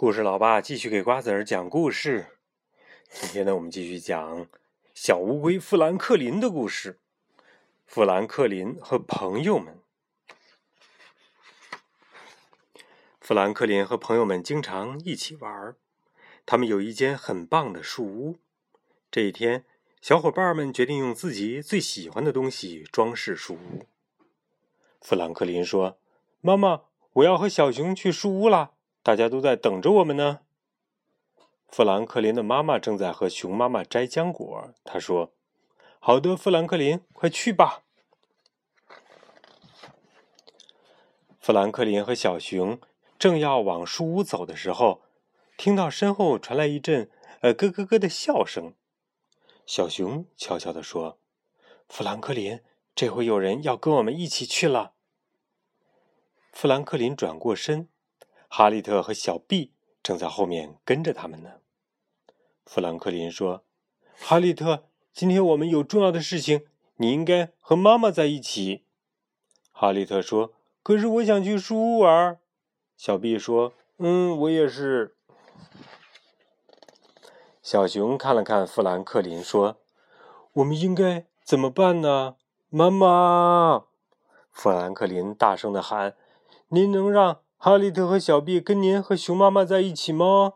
[0.00, 2.38] 故事老爸继续给瓜子儿讲故事。
[3.10, 4.46] 今天呢，我们继续讲
[4.94, 7.00] 小乌龟富兰克林的故事。
[7.84, 9.80] 富兰克林和朋友们，
[13.20, 15.74] 富兰克林和朋友们经常一起玩儿。
[16.46, 18.38] 他们有一间很棒的树屋。
[19.10, 19.64] 这一天，
[20.00, 23.88] 小伙伴们决定用自己最喜欢的东西装饰树屋。
[25.00, 25.98] 富兰克林说
[26.40, 26.82] ：“妈妈，
[27.14, 28.74] 我要和小熊去树屋啦。”
[29.08, 30.40] 大家都在等着我们呢。
[31.66, 34.74] 富兰克林的妈妈正在和熊妈妈摘浆果。
[34.84, 35.32] 她说
[35.98, 37.84] ：“好的，富兰克林，快去吧。”
[41.40, 42.78] 富兰克林和小熊
[43.18, 45.00] 正要往树屋走的时候，
[45.56, 48.74] 听到身后传来一阵“呃咯咯咯”的笑声。
[49.64, 51.18] 小熊悄悄地说
[51.88, 52.60] ：“富兰克林，
[52.94, 54.92] 这回有人要跟我们一起去了。”
[56.52, 57.88] 富兰克林转过身。
[58.48, 61.60] 哈利特和小 B 正在后面跟着他们呢。
[62.64, 63.62] 富兰克林说
[64.18, 68.84] ：“哈利特，今天我们有重要的事情，你应该和妈妈在一起。”
[69.70, 72.38] 哈利特说：“可是我想去树屋玩。”
[72.96, 75.14] 小 B 说：“嗯，我也是。”
[77.62, 79.76] 小熊看了看富兰克林，说
[80.54, 82.36] ：“我们应该怎么办呢？”
[82.70, 83.84] 妈妈，
[84.50, 86.16] 富兰克林大声的喊
[86.68, 90.54] ：“您能让？”哈利特和小毕跟您和熊妈妈在一起吗？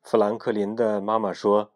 [0.00, 1.72] 富兰克林的妈妈说：“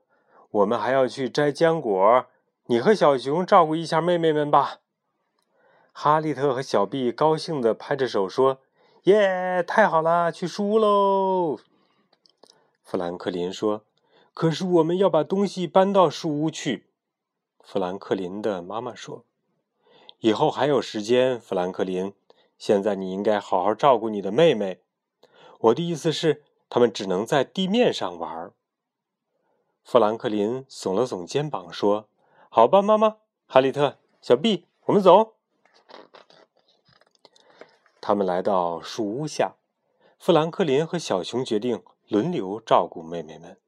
[0.51, 2.25] 我们还要去摘浆果，
[2.69, 4.79] 你和小熊照顾一下妹妹们吧。”
[5.93, 8.63] 哈利特和小毕高兴地拍着手说
[9.05, 11.59] ：“耶，太好了，去树屋喽！”
[12.83, 13.85] 富兰克林说
[14.33, 16.87] ：“可是我们要把东西搬到树屋去。”
[17.63, 19.27] 富兰克林的妈妈说
[20.21, 22.15] ：“以后还有时间，富兰克林。”
[22.63, 24.83] 现在你应该好好照顾你的妹妹。
[25.59, 28.53] 我的意思是，他们只能在地面上玩。
[29.83, 32.07] 富兰克林耸了耸肩膀说
[32.49, 33.17] ：“好吧，妈妈，
[33.49, 35.35] 哈利特，小 B，，我们走。”
[38.01, 39.57] 他们来到树屋下，
[40.17, 43.59] 富兰克林和小熊决定轮流照顾妹妹们。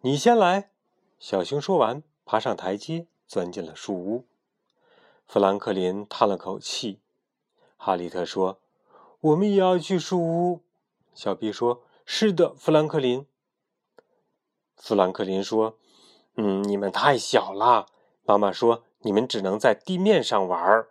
[0.00, 0.72] 你先来，
[1.20, 4.26] 小熊说完，爬上台阶，钻进了树屋。
[5.28, 6.98] 富兰克林叹了口气。
[7.82, 8.60] 哈利特说
[9.20, 10.60] ：“我们也要去树屋。”
[11.14, 13.26] 小毕说：“是的，富兰克林。”
[14.76, 15.78] 富兰克林说
[16.36, 17.86] ：“嗯，你们太小了。”
[18.24, 20.88] 妈妈说：“你们只能在地面上玩。”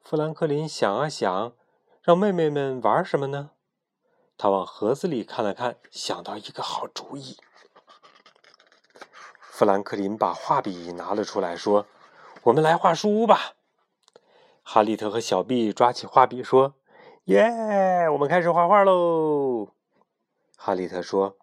[0.00, 1.56] 富兰克林想啊想，
[2.00, 3.50] 让妹妹们玩什么呢？
[4.38, 7.36] 他往盒子里看了看，想到一个好主意。
[9.40, 11.86] 富兰克林把画笔拿了出来，说
[12.44, 13.53] ：“我们来画树屋吧。”
[14.66, 16.74] 哈利特和小毕抓起画笔说
[17.24, 19.68] ：“耶，我们开始画画喽！”
[20.56, 21.36] 哈利特说：“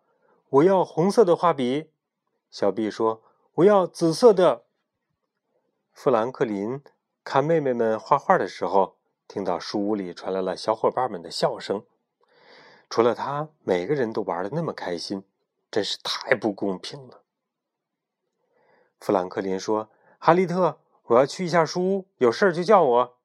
[0.49, 1.91] 我要红色的画笔。”
[2.49, 3.21] 小毕说
[3.55, 4.65] ：“我要紫色的。”
[5.93, 6.81] 富兰克林
[7.23, 11.85] 看妹妹们画画的时候，听到书屋里传来了小伙伴们的笑声。
[12.89, 15.23] 除了他，每个人都玩的那么开心，
[15.69, 17.21] 真是太不公平了。
[18.99, 23.17] 富兰克林说：“哈利特。”我要去一下书屋，有事就叫我。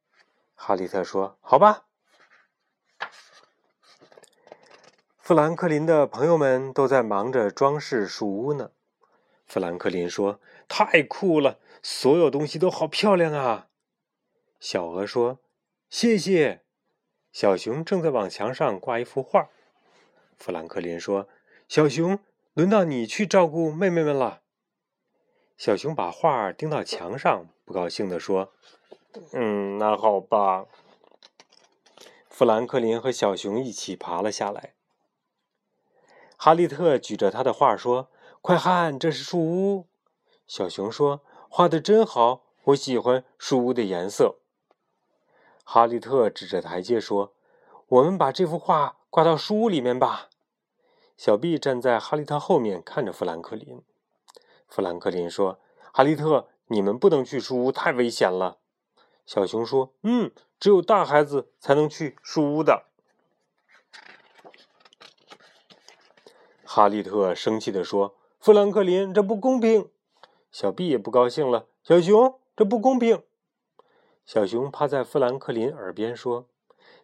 [0.54, 1.84] 哈利特说：“好吧。”
[5.18, 8.70] 富兰克林的朋友们都在忙着装饰树屋呢。
[9.44, 13.68] 富兰克林说：“太酷了，所有东西都好漂亮啊！”
[14.58, 15.40] 小鹅说
[15.90, 16.62] ：“谢谢。”
[17.30, 19.50] 小熊正在往墙上挂一幅画。
[20.38, 21.28] 富兰克林说
[21.68, 22.18] ：“小熊，
[22.54, 24.42] 轮到你去照顾妹妹们了。”
[25.56, 28.52] 小熊把画钉到墙上，不高兴地说
[29.32, 30.66] ：“嗯，那好吧。”
[32.28, 34.74] 富兰克林和小熊一起爬了下来。
[36.36, 38.10] 哈利特举着他的画说
[38.42, 39.86] ：“快看，这是树屋。”
[40.46, 44.36] 小熊说：“画的真好，我喜欢树屋的颜色。”
[45.64, 47.32] 哈利特指着台阶说
[47.88, 50.28] ：“我们把这幅画挂到树屋里面吧。”
[51.16, 53.82] 小毕站在哈利特后面看着富兰克林。
[54.68, 55.60] 富兰克林说
[55.94, 58.58] ：“哈利特，你们不能去树屋，太危险了。”
[59.24, 60.30] 小熊说：“嗯，
[60.60, 62.84] 只有大孩子才能去树屋的。”
[66.64, 69.90] 哈利特生气地说：“富兰克林，这不公平！”
[70.52, 73.22] 小 B 也不高兴了：“小熊，这不公平！”
[74.26, 76.48] 小熊趴在富兰克林耳边说：“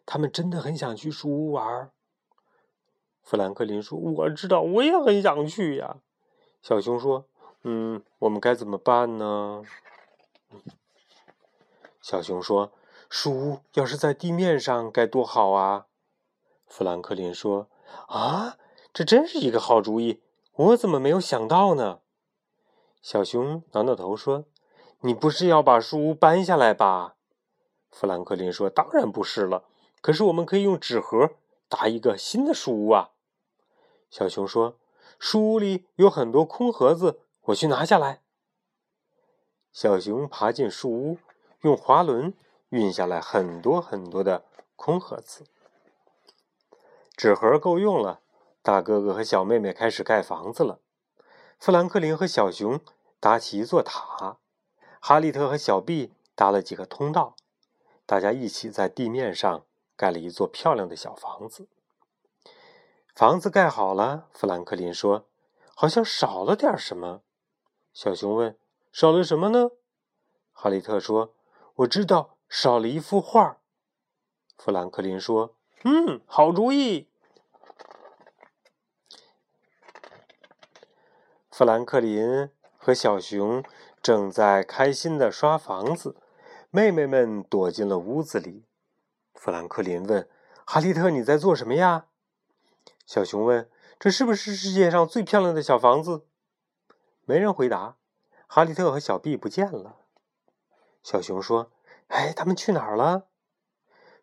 [0.04, 1.90] 他们真的很想去树屋玩。”
[3.22, 5.98] 富兰克林说：“我知道，我也很想去呀。”
[6.60, 7.28] 小熊说。
[7.64, 9.62] 嗯，我们该怎么办呢？
[12.00, 12.72] 小熊说
[13.08, 15.86] ：“树屋要是在地面上该多好啊！”
[16.66, 17.68] 富兰克林说
[18.08, 18.58] ：“啊，
[18.92, 20.20] 这真是一个好主意，
[20.54, 22.00] 我怎么没有想到呢？”
[23.00, 24.44] 小熊挠挠头说
[25.02, 27.14] ：“你不是要把树屋搬下来吧？”
[27.92, 29.64] 富兰克林说：“当然不是了，
[30.00, 31.30] 可是我们可以用纸盒
[31.68, 33.10] 搭一个新的树屋啊。”
[34.10, 34.76] 小熊说
[35.20, 38.20] ：“树屋里有很多空盒子，我去拿下来。”
[39.72, 41.18] 小熊爬进树屋，
[41.62, 42.34] 用滑轮
[42.68, 44.44] 运下来很多很多的
[44.76, 45.46] 空盒子。
[47.16, 48.20] 纸盒够用了，
[48.62, 50.80] 大哥哥和小妹妹开始盖房子了。
[51.58, 52.80] 富兰克林和小熊
[53.20, 54.38] 搭起一座塔，
[55.00, 57.36] 哈利特和小毕搭了几个通道，
[58.04, 59.64] 大家一起在地面上
[59.96, 61.68] 盖了一座漂亮的小房子。
[63.14, 65.26] 房子盖好了，富兰克林说
[65.74, 67.22] ：“好像少了点什么。”
[67.92, 68.56] 小熊问
[68.90, 69.70] ：“少了什么呢？”
[70.52, 71.34] 哈利特说
[71.76, 73.58] ：“我知道，少了一幅画。”
[74.56, 75.54] 富兰克林说
[75.84, 77.08] ：“嗯，好主意。”
[81.50, 82.48] 富兰克林
[82.78, 83.62] 和小熊
[84.00, 86.16] 正在开心的刷房子，
[86.70, 88.64] 妹妹们躲进了屋子里。
[89.34, 90.26] 富兰克林问
[90.64, 92.06] ：“哈利特，你在做什么呀？”
[93.04, 96.24] 小熊问：“这是不是世界上最漂亮的小房子？”
[97.24, 97.96] 没人回答。
[98.46, 99.96] 哈利特和小毕不见了。
[101.02, 101.72] 小熊说
[102.08, 103.28] ：“哎，他们去哪儿了？”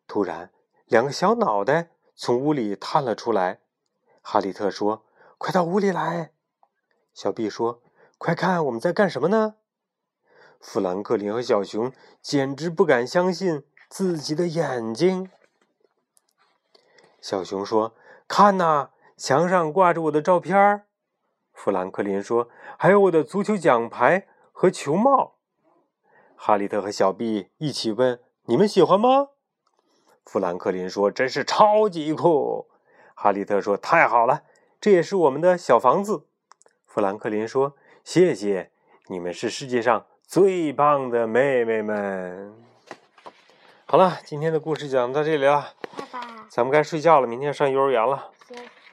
[0.08, 0.52] 突然，
[0.86, 3.62] 两个小脑袋从屋里探了出来。
[4.22, 5.06] 哈利特说
[5.38, 6.32] ：“快到屋里来！”
[7.14, 7.82] 小毕说
[8.18, 9.56] ：“快看，我们在干什么呢？”
[10.60, 11.92] 富兰克林和小熊
[12.22, 15.32] 简直不敢相信自己的眼睛。
[17.22, 17.96] 小熊说
[18.28, 20.86] ：“看呐，墙上挂着我的照片。”
[21.62, 22.48] 富兰克林说
[22.80, 25.34] ：“还有我的足球奖牌和球帽。”
[26.38, 28.18] 哈利特和小毕一起问
[28.48, 29.28] ：“你们喜欢吗？”
[30.24, 32.70] 富兰克林说：“真是超级酷。”
[33.14, 34.44] 哈利特说：“太好了，
[34.80, 36.26] 这也是我们的小房子。”
[36.88, 38.72] 富兰克林说：“谢谢，
[39.08, 42.56] 你们是世界上最棒的妹妹们。”
[43.86, 48.32] 好了，今天的故事讲到这里了，爸爸，咱们该睡觉了，明天上幼儿园了。